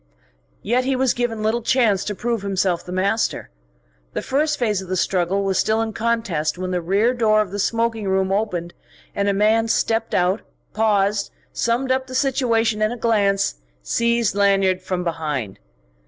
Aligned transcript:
Yet 0.63 0.83
he 0.83 0.95
was 0.95 1.13
given 1.13 1.43
little 1.43 1.61
chance 1.61 2.03
to 2.05 2.15
prove 2.15 2.41
himself 2.41 2.83
the 2.83 2.91
master. 2.91 3.51
The 4.13 4.23
first 4.23 4.57
phase 4.57 4.81
of 4.81 4.87
the 4.89 4.95
struggle 4.97 5.43
was 5.43 5.59
still 5.59 5.79
in 5.79 5.93
contest 5.93 6.57
when 6.57 6.71
the 6.71 6.81
rear 6.81 7.13
door 7.13 7.39
of 7.39 7.51
the 7.51 7.59
smoking 7.59 8.07
room 8.07 8.31
opened 8.31 8.73
and 9.13 9.29
a 9.29 9.31
man 9.31 9.67
stepped 9.67 10.15
out, 10.15 10.41
paused, 10.73 11.29
summed 11.53 11.91
up 11.91 12.07
the 12.07 12.15
situation 12.15 12.81
in 12.81 12.91
a 12.91 12.97
glance, 12.97 13.57
seized 13.83 14.33
Lanyard 14.33 14.81
from 14.81 15.03
behind. 15.03 15.59